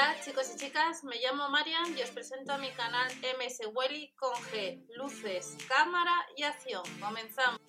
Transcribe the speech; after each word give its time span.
Hola 0.00 0.16
chicos 0.24 0.50
y 0.54 0.58
chicas, 0.58 1.04
me 1.04 1.16
llamo 1.16 1.50
Marian 1.50 1.94
y 1.94 2.00
os 2.00 2.08
presento 2.08 2.54
a 2.54 2.56
mi 2.56 2.70
canal 2.70 3.06
MS 3.38 3.68
Welly 3.74 4.14
con 4.16 4.32
G, 4.32 4.82
luces, 4.96 5.58
cámara 5.68 6.14
y 6.38 6.42
acción. 6.42 6.82
Comenzamos. 6.98 7.60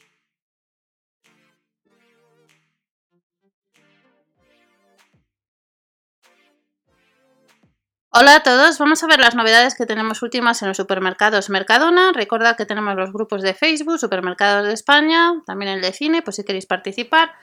Hola 8.13 8.35
a 8.35 8.43
todos, 8.43 8.77
vamos 8.77 9.03
a 9.03 9.07
ver 9.07 9.19
las 9.19 9.35
novedades 9.35 9.75
que 9.75 9.85
tenemos 9.85 10.21
últimas 10.21 10.61
en 10.61 10.69
los 10.69 10.77
supermercados 10.77 11.49
Mercadona. 11.49 12.13
Recordad 12.13 12.55
que 12.55 12.65
tenemos 12.65 12.95
los 12.95 13.11
grupos 13.11 13.41
de 13.41 13.53
Facebook, 13.53 13.99
Supermercados 13.99 14.67
de 14.67 14.73
España, 14.73 15.33
también 15.45 15.73
el 15.73 15.81
de 15.81 15.91
cine, 15.91 16.21
pues 16.21 16.37
si 16.37 16.45
queréis 16.45 16.65
participar. 16.65 17.33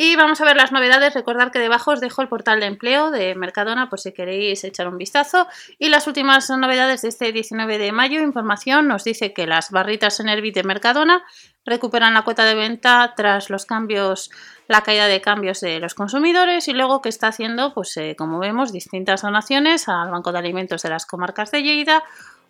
Y 0.00 0.14
vamos 0.14 0.40
a 0.40 0.44
ver 0.44 0.56
las 0.56 0.70
novedades. 0.70 1.12
Recordad 1.14 1.50
que 1.50 1.58
debajo 1.58 1.90
os 1.90 2.00
dejo 2.00 2.22
el 2.22 2.28
portal 2.28 2.60
de 2.60 2.66
empleo 2.66 3.10
de 3.10 3.34
Mercadona 3.34 3.90
por 3.90 3.98
si 3.98 4.12
queréis 4.12 4.62
echar 4.62 4.86
un 4.86 4.96
vistazo. 4.96 5.48
Y 5.76 5.88
las 5.88 6.06
últimas 6.06 6.48
novedades 6.50 7.02
de 7.02 7.08
este 7.08 7.32
19 7.32 7.78
de 7.78 7.90
mayo. 7.90 8.20
Información 8.20 8.86
nos 8.86 9.02
dice 9.02 9.32
que 9.32 9.48
las 9.48 9.72
barritas 9.72 10.20
en 10.20 10.28
Herbit 10.28 10.54
de 10.54 10.62
Mercadona 10.62 11.24
recuperan 11.66 12.14
la 12.14 12.22
cuota 12.22 12.44
de 12.44 12.54
venta 12.54 13.12
tras 13.16 13.50
los 13.50 13.66
cambios, 13.66 14.30
la 14.68 14.82
caída 14.82 15.08
de 15.08 15.20
cambios 15.20 15.58
de 15.62 15.80
los 15.80 15.94
consumidores 15.94 16.68
y 16.68 16.74
luego 16.74 17.02
que 17.02 17.08
está 17.08 17.26
haciendo, 17.26 17.74
pues 17.74 17.96
eh, 17.96 18.14
como 18.16 18.38
vemos, 18.38 18.70
distintas 18.70 19.22
donaciones 19.22 19.88
al 19.88 20.12
Banco 20.12 20.30
de 20.30 20.38
Alimentos 20.38 20.82
de 20.82 20.90
las 20.90 21.06
comarcas 21.06 21.50
de 21.50 21.64
Lleida 21.64 22.04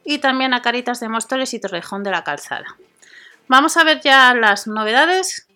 y 0.05 0.19
también 0.19 0.53
a 0.53 0.61
Caritas 0.61 1.01
de 1.01 1.09
Móstoles 1.09 1.55
y 1.55 1.61
Torrejón 1.63 2.03
de 2.03 2.11
la 2.11 2.25
Calzada. 2.25 2.77
Vamos 3.49 3.79
a 3.79 3.85
ver 3.85 4.03
ya 4.03 4.35
las 4.35 4.67
novedades 4.67 5.48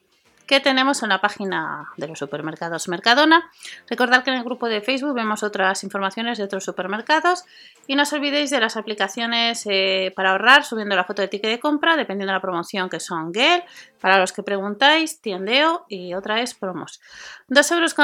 que 0.47 0.61
tenemos 0.61 1.03
en 1.03 1.09
la 1.09 1.21
página 1.21 1.91
de 1.97 2.09
los 2.09 2.19
supermercados 2.19 2.89
Mercadona. 2.89 3.51
Recordad 3.89 4.25
que 4.25 4.31
en 4.31 4.37
el 4.37 4.45
grupo 4.45 4.69
de 4.69 4.81
Facebook 4.81 5.15
vemos 5.15 5.43
otras 5.43 5.85
informaciones 5.85 6.39
de 6.39 6.45
otros 6.45 6.65
supermercados 6.65 7.45
y 7.87 7.97
no 7.97 8.03
os 8.03 8.13
olvidéis 8.13 8.51
de 8.51 8.61
las 8.61 8.77
aplicaciones 8.77 9.65
eh, 9.67 10.13
para 10.17 10.33
ahorrar 10.33 10.65
subiendo 10.65 10.97
la 10.97 11.05
foto 11.05 11.23
de 11.23 11.29
ticket 11.29 11.51
de 11.51 11.61
compra 11.61 11.97
dependiendo 11.97 12.33
de 12.33 12.37
la 12.37 12.43
promoción 12.43 12.89
que 12.91 13.01
son 13.01 13.33
Gel, 13.33 13.63
para 14.01 14.19
los 14.19 14.33
que 14.33 14.43
preguntáis, 14.43 15.21
Tiendeo 15.21 15.87
y 15.89 16.15
otra 16.15 16.41
es 16.41 16.55
Promos. 16.55 17.01
2,90 17.49 17.75
euros 17.75 17.95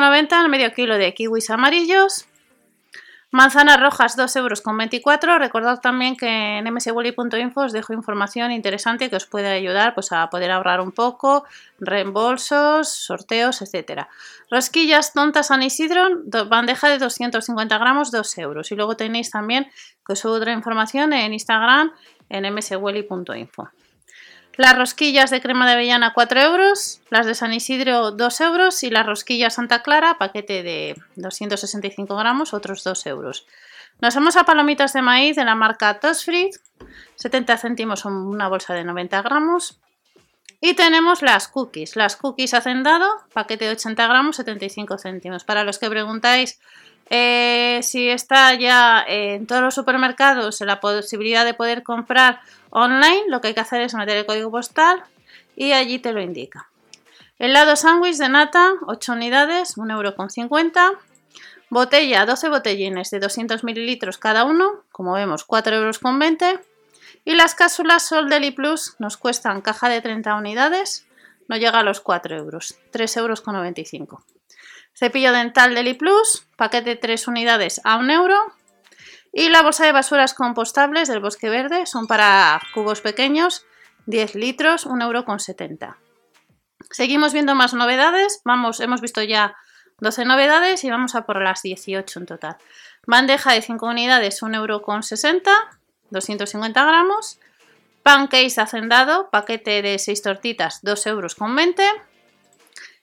el 0.45 0.49
medio 0.49 0.73
kilo 0.73 0.97
de 0.97 1.15
kiwis 1.15 1.51
amarillos, 1.51 2.27
Manzanas 3.31 3.79
rojas 3.79 4.17
2,24 4.17 5.23
euros. 5.23 5.39
Recordad 5.39 5.81
también 5.81 6.17
que 6.17 6.59
en 6.59 6.73
mswelly.info 6.73 7.61
os 7.61 7.73
dejo 7.73 7.93
información 7.93 8.53
interesante 8.53 9.11
que 9.11 9.17
os 9.17 9.27
puede 9.27 9.49
ayudar 9.49 9.95
pues, 9.95 10.13
a 10.13 10.31
poder 10.31 10.51
ahorrar 10.51 10.81
un 10.81 10.93
poco, 10.93 11.45
reembolsos, 11.79 12.89
sorteos, 12.89 13.61
etcétera. 13.61 14.09
Rosquillas 14.51 15.13
tontas 15.13 15.49
San 15.49 15.63
Isidro, 15.63 16.09
bandeja 16.49 16.89
de 16.89 16.99
250 16.99 17.77
gramos, 17.77 18.11
2 18.11 18.39
euros. 18.39 18.73
Y 18.73 18.77
luego 18.77 18.97
tenéis 18.97 19.31
también 19.31 19.71
que 20.07 20.15
os 20.15 20.25
otra 20.25 20.53
información 20.53 21.13
en 21.13 21.35
Instagram 21.35 21.93
en 22.31 22.55
mswelly.info. 22.55 23.69
Las 24.59 24.77
rosquillas 24.77 25.31
de 25.31 25.41
crema 25.41 25.69
de 25.69 25.75
avellana 25.75 26.13
4 26.13 26.41
euros, 26.41 27.01
las 27.11 27.27
de 27.27 27.37
San 27.37 27.53
Isidro 27.53 28.11
2 28.11 28.41
euros 28.41 28.83
y 28.83 28.91
las 28.91 29.07
rosquillas 29.07 29.55
Santa 29.55 29.85
Clara, 29.85 30.19
paquete 30.19 30.65
de 30.65 30.97
265 31.15 32.17
gramos, 32.17 32.53
otros 32.53 32.83
2 32.83 33.07
euros. 33.07 33.47
Nos 34.01 34.17
vamos 34.17 34.37
a 34.37 34.43
palomitas 34.43 34.93
de 34.93 35.01
maíz 35.01 35.37
de 35.37 35.45
la 35.45 35.55
marca 35.55 36.01
Tosfried, 36.01 36.51
70 37.15 37.57
céntimos 37.57 38.05
una 38.05 38.49
bolsa 38.49 38.75
de 38.75 38.83
90 38.83 39.23
gramos. 39.23 39.79
Y 40.61 40.75
tenemos 40.75 41.23
las 41.23 41.47
cookies, 41.47 41.95
las 41.95 42.17
cookies 42.17 42.53
hacendado, 42.53 43.09
paquete 43.33 43.67
de 43.67 43.71
80 43.71 44.09
gramos, 44.09 44.35
75 44.35 44.99
céntimos. 44.99 45.45
Para 45.45 45.63
los 45.63 45.79
que 45.79 45.89
preguntáis 45.89 46.59
eh, 47.11 47.81
si 47.83 48.09
está 48.09 48.55
ya 48.55 49.05
en 49.07 49.47
todos 49.47 49.63
los 49.63 49.75
supermercados 49.75 50.61
la 50.61 50.81
posibilidad 50.81 51.45
de 51.45 51.55
poder 51.55 51.83
comprar 51.83 52.41
online, 52.71 53.25
lo 53.29 53.41
que 53.41 53.49
hay 53.49 53.55
que 53.55 53.61
hacer 53.61 53.81
es 53.81 53.95
meter 53.95 54.17
el 54.17 54.27
código 54.27 54.51
postal 54.51 55.03
y 55.57 55.73
allí 55.73 55.99
te 55.99 56.13
lo 56.13 56.21
indica. 56.21 56.69
Helado 57.39 57.77
sándwich 57.77 58.17
de 58.17 58.29
nata, 58.29 58.73
8 58.87 59.13
unidades, 59.13 59.77
1,50€. 59.77 60.99
Botella, 61.71 62.27
12 62.27 62.49
botellines 62.49 63.11
de 63.11 63.21
200 63.21 63.63
mililitros 63.63 64.19
cada 64.19 64.45
uno, 64.45 64.83
como 64.91 65.13
vemos 65.13 65.47
4,20€. 65.47 66.61
Y 67.25 67.35
las 67.35 67.55
cápsulas 67.55 68.05
Sol 68.05 68.29
Deli 68.29 68.51
Plus 68.51 68.97
nos 68.99 69.17
cuestan 69.17 69.61
caja 69.61 69.89
de 69.89 70.01
30 70.01 70.35
unidades, 70.35 71.07
no 71.47 71.57
llega 71.57 71.81
a 71.81 71.83
los 71.83 72.01
4 72.01 72.37
euros, 72.37 72.77
3,95€. 72.93 74.38
Cepillo 74.99 75.33
dental 75.33 75.77
Deli 75.77 75.95
Plus, 75.95 76.49
paquete 76.57 76.91
de 76.91 76.97
3 76.97 77.29
unidades 77.29 77.81
a 77.85 77.99
1 77.99 78.13
euro. 78.13 78.53
Y 79.33 79.49
la 79.49 79.63
bolsa 79.63 79.85
de 79.85 79.93
basuras 79.93 80.35
compostables 80.35 81.07
del 81.07 81.21
Bosque 81.21 81.49
Verde 81.49 81.87
son 81.87 82.09
para 82.09 82.61
cubos 82.75 83.01
pequeños, 83.01 83.65
10 84.07 84.35
litros, 84.35 84.87
1,70 84.87 85.83
euro. 85.85 85.97
Seguimos 86.91 87.33
viendo 87.33 87.55
más 87.55 87.75
novedades. 87.75 88.41
Vamos, 88.45 88.81
hemos 88.81 89.01
visto 89.01 89.23
ya 89.23 89.55
12 90.01 90.25
novedades 90.25 90.83
y 90.83 90.91
vamos 90.91 91.15
a 91.15 91.27
por 91.27 91.41
las 91.43 91.63
18 91.63 92.19
en 92.19 92.27
total. 92.27 92.57
Bandeja 93.07 93.53
de 93.53 93.63
5 93.63 93.87
unidades, 93.87 94.43
1,60 94.43 94.57
euro, 94.57 94.83
250 96.11 96.85
gramos. 96.85 97.39
Pancakes 98.03 98.59
hacendado, 98.59 99.31
paquete 99.31 99.81
de 99.83 99.99
6 100.01 100.23
tortitas, 100.23 100.83
2,20 100.83 101.09
euros. 101.09 101.37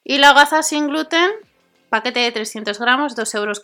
Y 0.03 0.17
la 0.17 0.33
gaza 0.33 0.61
sin 0.61 0.87
gluten, 0.87 1.31
paquete 1.95 2.19
de 2.19 2.31
300 2.33 2.77
gramos, 2.77 3.15
2,60 3.15 3.37
euros. 3.37 3.61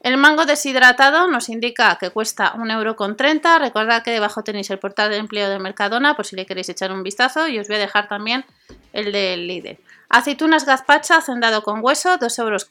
El 0.00 0.16
mango 0.16 0.46
deshidratado 0.46 1.28
nos 1.28 1.48
indica 1.48 1.96
que 1.96 2.10
cuesta 2.10 2.54
1,30 2.54 2.72
euro. 2.74 3.58
Recordad 3.60 4.02
que 4.02 4.10
debajo 4.10 4.42
tenéis 4.42 4.68
el 4.70 4.80
portal 4.80 5.10
de 5.10 5.18
empleo 5.18 5.48
de 5.48 5.60
Mercadona 5.60 6.16
por 6.16 6.26
si 6.26 6.34
le 6.34 6.44
queréis 6.44 6.68
echar 6.68 6.90
un 6.90 7.04
vistazo 7.04 7.46
y 7.46 7.60
os 7.60 7.68
voy 7.68 7.76
a 7.76 7.78
dejar 7.78 8.08
también 8.08 8.44
el 8.92 9.12
del 9.12 9.46
líder. 9.46 9.78
Aceitunas 10.08 10.66
gazpacha 10.66 11.16
hacendado 11.18 11.62
con 11.62 11.84
hueso, 11.84 12.18
2,10 12.18 12.42
euros, 12.42 12.66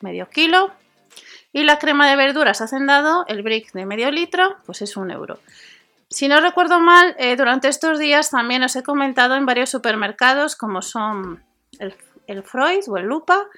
medio 0.00 0.28
kilo. 0.28 0.70
Y 1.52 1.64
la 1.64 1.80
crema 1.80 2.08
de 2.08 2.14
verduras 2.14 2.60
hacendado, 2.60 3.24
el 3.26 3.42
brick 3.42 3.72
de 3.72 3.84
medio 3.84 4.12
litro, 4.12 4.58
pues 4.64 4.80
es 4.82 4.96
un 4.96 5.10
euro. 5.10 5.40
Si 6.08 6.28
no 6.28 6.40
recuerdo 6.40 6.78
mal, 6.78 7.16
eh, 7.18 7.34
durante 7.34 7.66
estos 7.66 7.98
días 7.98 8.30
también 8.30 8.62
os 8.62 8.76
he 8.76 8.84
comentado 8.84 9.34
en 9.34 9.44
varios 9.44 9.70
supermercados 9.70 10.54
como 10.54 10.82
son 10.82 11.42
el 12.30 12.42
Freud 12.44 12.84
o 12.88 12.96
el 12.96 13.06
Lupa. 13.06 13.48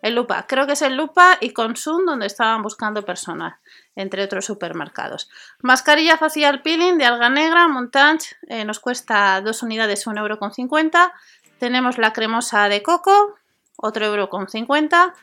El 0.00 0.16
Lupa, 0.16 0.46
creo 0.48 0.66
que 0.66 0.72
es 0.72 0.82
el 0.82 0.96
Lupa 0.96 1.38
y 1.40 1.50
Consum 1.50 2.04
donde 2.04 2.26
estaban 2.26 2.62
buscando 2.62 3.04
personal, 3.04 3.56
entre 3.94 4.24
otros 4.24 4.44
supermercados. 4.44 5.30
Mascarilla 5.60 6.16
facial 6.16 6.62
peeling 6.62 6.98
de 6.98 7.04
alga 7.04 7.28
negra, 7.28 7.68
Montage, 7.68 8.34
eh, 8.48 8.64
nos 8.64 8.80
cuesta 8.80 9.40
2 9.40 9.62
unidades 9.62 10.06
1,50€. 10.06 11.12
Tenemos 11.58 11.98
la 11.98 12.12
cremosa 12.12 12.68
de 12.68 12.82
coco, 12.82 13.36
otro 13.76 14.06
euro 14.06 14.28
con 14.28 14.48
50 14.48 15.14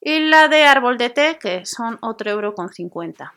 y 0.00 0.20
la 0.20 0.48
de 0.48 0.64
árbol 0.64 0.96
de 0.96 1.10
té 1.10 1.38
que 1.38 1.66
son 1.66 1.98
otro 2.00 2.30
euro 2.30 2.54
con 2.54 2.70
50. 2.72 3.34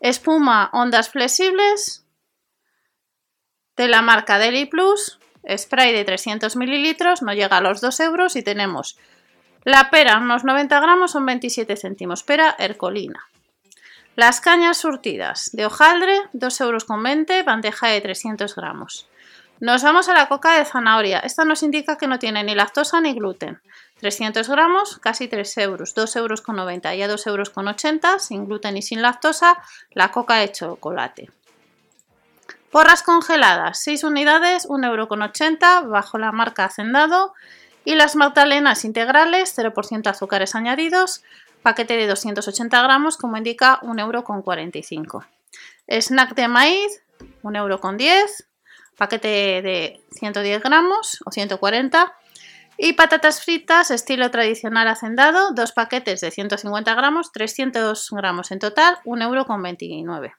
Espuma 0.00 0.70
ondas 0.72 1.08
flexibles 1.08 2.06
de 3.76 3.88
la 3.88 4.02
marca 4.02 4.38
Deli 4.38 4.66
Plus, 4.66 5.18
spray 5.56 5.92
de 5.92 6.04
300 6.04 6.56
mililitros, 6.56 7.22
no 7.22 7.32
llega 7.32 7.58
a 7.58 7.60
los 7.60 7.80
2 7.80 8.00
euros 8.00 8.36
y 8.36 8.42
tenemos 8.42 8.98
la 9.66 9.90
pera, 9.90 10.18
unos 10.18 10.44
90 10.44 10.78
gramos, 10.78 11.10
son 11.10 11.26
27 11.26 11.76
céntimos, 11.76 12.22
pera 12.22 12.54
ercolina. 12.56 13.26
Las 14.14 14.40
cañas 14.40 14.76
surtidas 14.78 15.50
de 15.52 15.66
hojaldre, 15.66 16.20
2,20 16.34 16.62
euros, 16.62 16.86
bandeja 17.44 17.88
de 17.88 18.00
300 18.00 18.54
gramos. 18.54 19.08
Nos 19.58 19.82
vamos 19.82 20.08
a 20.08 20.14
la 20.14 20.28
coca 20.28 20.56
de 20.56 20.64
zanahoria. 20.64 21.18
Esta 21.18 21.44
nos 21.44 21.64
indica 21.64 21.98
que 21.98 22.06
no 22.06 22.20
tiene 22.20 22.44
ni 22.44 22.54
lactosa 22.54 23.00
ni 23.00 23.12
gluten. 23.12 23.60
300 23.98 24.48
gramos, 24.48 24.98
casi 24.98 25.26
3 25.26 25.58
euros, 25.58 25.96
2,90 25.96 26.16
euros 26.18 26.42
y 26.96 27.02
a 27.02 27.08
2,80 27.08 27.26
euros 27.26 28.22
sin 28.22 28.46
gluten 28.46 28.76
y 28.76 28.82
sin 28.82 29.02
lactosa, 29.02 29.58
la 29.90 30.12
coca 30.12 30.36
de 30.36 30.52
chocolate. 30.52 31.30
Porras 32.76 33.02
congeladas, 33.02 33.80
6 33.84 34.04
unidades, 34.04 34.68
1,80€ 34.68 35.88
bajo 35.88 36.18
la 36.18 36.30
marca 36.30 36.66
Hacendado. 36.66 37.32
Y 37.86 37.94
las 37.94 38.16
magdalenas 38.16 38.84
integrales, 38.84 39.56
0% 39.56 40.06
azúcares 40.10 40.54
añadidos, 40.54 41.22
paquete 41.62 41.96
de 41.96 42.06
280 42.06 42.82
gramos, 42.82 43.16
como 43.16 43.38
indica, 43.38 43.80
1,45€. 43.80 45.24
Snack 45.88 46.34
de 46.34 46.48
maíz, 46.48 47.02
1,10€, 47.42 48.44
paquete 48.98 49.28
de 49.62 50.04
110 50.10 50.62
gramos 50.62 51.22
o 51.24 51.30
140 51.30 52.14
y 52.76 52.92
patatas 52.92 53.42
fritas 53.42 53.90
estilo 53.90 54.30
tradicional 54.30 54.86
hacendado, 54.88 55.52
dos 55.52 55.72
paquetes 55.72 56.20
de 56.20 56.30
150 56.30 56.94
gramos, 56.94 57.32
300 57.32 58.10
gramos 58.10 58.50
en 58.50 58.58
total, 58.58 58.98
1,29€. 59.06 60.34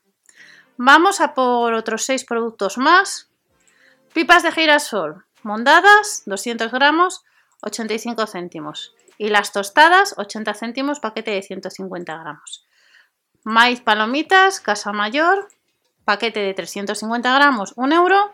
Vamos 0.77 1.21
a 1.21 1.33
por 1.33 1.73
otros 1.73 2.03
6 2.03 2.23
productos 2.25 2.77
más. 2.77 3.29
Pipas 4.13 4.43
de 4.43 4.51
girasol, 4.51 5.25
mondadas, 5.41 6.21
200 6.27 6.71
gramos, 6.71 7.23
85 7.61 8.27
céntimos. 8.27 8.93
Y 9.17 9.29
las 9.29 9.51
tostadas, 9.51 10.13
80 10.17 10.53
céntimos, 10.53 10.99
paquete 10.99 11.31
de 11.31 11.41
150 11.41 12.15
gramos. 12.17 12.67
Maíz 13.43 13.81
palomitas, 13.81 14.59
casa 14.59 14.91
mayor, 14.91 15.47
paquete 16.05 16.41
de 16.41 16.53
350 16.53 17.33
gramos, 17.33 17.73
1 17.75 17.95
euro. 17.95 18.31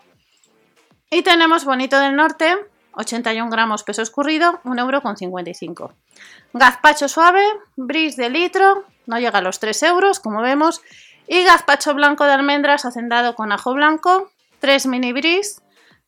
Y 1.10 1.22
tenemos 1.22 1.64
bonito 1.64 1.98
del 1.98 2.18
norte, 2.18 2.58
81 2.94 3.50
gramos 3.50 3.84
peso 3.84 4.02
escurrido, 4.02 4.60
1 4.66 4.82
euro 4.82 5.02
con 5.02 5.16
55. 5.16 5.94
Gazpacho 6.52 7.08
suave, 7.08 7.46
bris 7.78 8.18
de 8.18 8.30
litro, 8.30 8.86
no 9.06 9.18
llega 9.18 9.40
a 9.40 9.42
los 9.42 9.60
3 9.60 9.84
euros, 9.84 10.20
como 10.20 10.42
vemos. 10.42 10.82
Y 11.28 11.44
gazpacho 11.44 11.94
blanco 11.94 12.26
de 12.26 12.34
almendras 12.34 12.86
hacendado 12.86 13.36
con 13.36 13.52
ajo 13.52 13.74
blanco, 13.74 14.32
3 14.60 14.88
mini 14.88 15.14
bris 15.14 15.62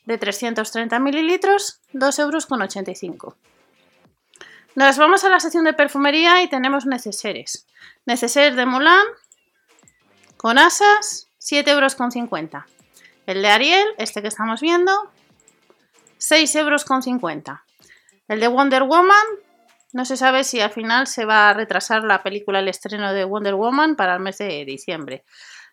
de 0.05 0.17
330 0.17 0.99
mililitros, 0.99 1.79
2 1.93 2.19
euros 2.19 2.45
con 2.45 2.61
85. 2.61 3.35
Nos 4.75 4.97
vamos 4.97 5.23
a 5.23 5.29
la 5.29 5.39
sección 5.39 5.63
de 5.63 5.73
perfumería 5.73 6.43
y 6.43 6.49
tenemos 6.49 6.85
neceseres. 6.85 7.65
Neceseres 8.05 8.55
de 8.55 8.65
Mulan 8.65 9.05
con 10.37 10.57
asas, 10.57 11.27
7,50 11.39 11.69
euros. 11.71 12.65
El 13.25 13.41
de 13.41 13.47
Ariel, 13.47 13.87
este 13.97 14.21
que 14.21 14.27
estamos 14.27 14.61
viendo, 14.61 14.91
6,50 16.19 16.59
euros. 16.59 16.85
El 18.27 18.39
de 18.39 18.47
Wonder 18.47 18.83
Woman, 18.83 19.25
no 19.95 20.03
se 20.03 20.17
sabe 20.17 20.43
si 20.43 20.59
al 20.59 20.71
final 20.71 21.07
se 21.07 21.23
va 21.23 21.49
a 21.49 21.53
retrasar 21.53 22.03
la 22.03 22.21
película, 22.21 22.59
el 22.59 22.67
estreno 22.67 23.13
de 23.13 23.23
Wonder 23.23 23.55
Woman 23.55 23.95
para 23.95 24.15
el 24.15 24.19
mes 24.19 24.37
de 24.39 24.65
diciembre. 24.65 25.23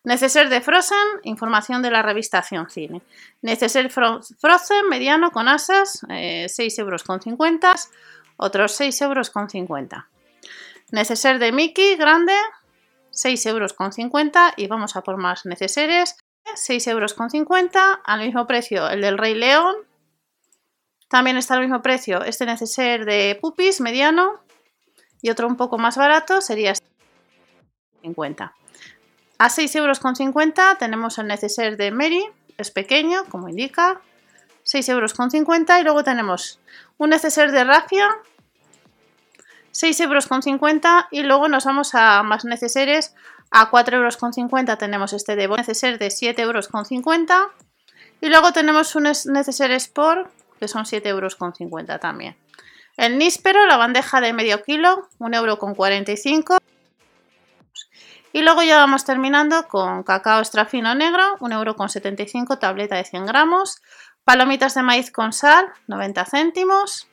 Neceser 0.04 0.48
de 0.48 0.60
Frozen, 0.60 0.96
información 1.24 1.82
de 1.82 1.90
la 1.90 2.02
revista 2.02 2.38
Acción 2.38 2.70
Cine. 2.70 3.02
Neceser 3.40 3.90
Frozen, 3.90 4.88
mediano 4.88 5.32
con 5.32 5.48
asas, 5.48 6.06
eh, 6.08 6.46
6,50 6.48 6.78
euros 6.78 7.90
otros 8.36 8.80
6,50 8.80 9.02
euros. 9.02 9.32
Neceser 10.92 11.40
de 11.40 11.50
Mickey 11.50 11.96
grande, 11.96 12.34
6,50 13.10 13.48
euros 13.48 13.74
y 14.56 14.68
vamos 14.68 14.94
a 14.94 15.02
por 15.02 15.16
más 15.16 15.46
neceseres, 15.46 16.16
6,50 16.54 16.90
euros 16.92 17.16
al 18.04 18.20
mismo 18.20 18.46
precio 18.46 18.88
el 18.88 19.00
del 19.00 19.18
Rey 19.18 19.34
León. 19.34 19.74
También 21.12 21.36
está 21.36 21.56
al 21.56 21.60
mismo 21.60 21.82
precio. 21.82 22.24
Este 22.24 22.46
neceser 22.46 23.04
de 23.04 23.38
Pupis 23.38 23.82
mediano 23.82 24.40
y 25.20 25.28
otro 25.28 25.46
un 25.46 25.56
poco 25.58 25.76
más 25.76 25.98
barato 25.98 26.40
sería 26.40 26.72
50. 28.00 28.54
A 29.36 29.48
6,50 29.50 29.76
euros 29.76 30.78
tenemos 30.78 31.18
el 31.18 31.26
neceser 31.26 31.76
de 31.76 31.90
Mary, 31.90 32.24
es 32.56 32.70
pequeño 32.70 33.26
como 33.28 33.50
indica, 33.50 34.00
6,50 34.64 34.90
euros 34.90 35.14
y 35.78 35.82
luego 35.84 36.02
tenemos 36.02 36.60
un 36.96 37.10
neceser 37.10 37.52
de 37.52 37.64
Rafia 37.64 38.08
6,50 39.74 40.00
euros 40.04 41.06
y 41.10 41.24
luego 41.24 41.46
nos 41.48 41.66
vamos 41.66 41.94
a 41.94 42.22
más 42.22 42.46
neceseres 42.46 43.14
a 43.50 43.70
4,50 43.70 43.92
euros 43.96 44.78
tenemos 44.78 45.12
este 45.12 45.36
de 45.36 45.46
neceser 45.46 45.98
de 45.98 46.06
7,50 46.06 46.40
euros 46.40 46.70
y 48.22 48.28
luego 48.30 48.52
tenemos 48.52 48.96
un 48.96 49.02
neceser 49.02 49.72
Sport 49.72 50.41
que 50.62 50.68
son 50.68 50.84
7,50 50.84 51.08
euros 51.08 51.36
también. 52.00 52.36
El 52.96 53.18
níspero, 53.18 53.66
la 53.66 53.76
bandeja 53.76 54.20
de 54.20 54.32
medio 54.32 54.62
kilo, 54.62 55.08
1,45 55.18 56.36
euro. 56.36 56.58
Y 58.32 58.42
luego 58.42 58.62
ya 58.62 58.76
vamos 58.76 59.04
terminando 59.04 59.66
con 59.66 60.04
cacao 60.04 60.38
extra 60.38 60.64
fino 60.66 60.94
negro, 60.94 61.36
1,75 61.40 62.34
euro, 62.34 62.58
tableta 62.60 62.94
de 62.94 63.04
100 63.04 63.26
gramos. 63.26 63.82
Palomitas 64.22 64.74
de 64.74 64.84
maíz 64.84 65.10
con 65.10 65.32
sal, 65.32 65.66
90 65.88 66.24
céntimos. 66.26 67.08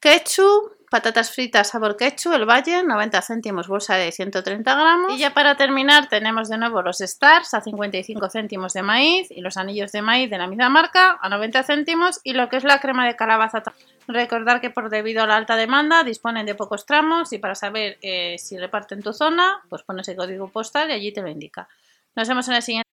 Ketchup, 0.00 0.72
patatas 0.90 1.30
fritas 1.30 1.68
sabor 1.68 1.96
ketchup, 1.96 2.32
el 2.34 2.44
Valle, 2.44 2.82
90 2.82 3.22
céntimos, 3.22 3.68
bolsa 3.68 3.94
de 3.94 4.12
130 4.12 4.74
gramos. 4.74 5.14
Y 5.14 5.18
ya 5.18 5.32
para 5.32 5.56
terminar 5.56 6.08
tenemos 6.08 6.48
de 6.48 6.58
nuevo 6.58 6.82
los 6.82 7.00
Stars 7.00 7.54
a 7.54 7.60
55 7.60 8.28
céntimos 8.28 8.72
de 8.72 8.82
maíz 8.82 9.30
y 9.30 9.40
los 9.40 9.56
anillos 9.56 9.92
de 9.92 10.02
maíz 10.02 10.28
de 10.28 10.36
la 10.36 10.48
misma 10.48 10.68
marca 10.68 11.18
a 11.22 11.28
90 11.28 11.62
céntimos 11.62 12.20
y 12.24 12.34
lo 12.34 12.48
que 12.48 12.56
es 12.56 12.64
la 12.64 12.80
crema 12.80 13.06
de 13.06 13.16
calabaza. 13.16 13.62
Recordar 14.08 14.60
que 14.60 14.70
por 14.70 14.90
debido 14.90 15.22
a 15.22 15.26
la 15.26 15.36
alta 15.36 15.56
demanda 15.56 16.02
disponen 16.02 16.44
de 16.44 16.56
pocos 16.56 16.84
tramos 16.84 17.32
y 17.32 17.38
para 17.38 17.54
saber 17.54 17.96
eh, 18.02 18.36
si 18.38 18.58
reparten 18.58 19.02
tu 19.02 19.12
zona, 19.12 19.62
pues 19.68 19.82
pones 19.82 20.08
el 20.08 20.16
código 20.16 20.48
postal 20.48 20.90
y 20.90 20.94
allí 20.94 21.12
te 21.12 21.22
lo 21.22 21.28
indica. 21.28 21.68
Nos 22.16 22.28
vemos 22.28 22.48
en 22.48 22.54
el 22.54 22.62
siguiente. 22.62 22.84